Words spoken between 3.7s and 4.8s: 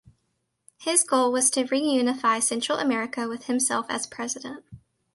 as President.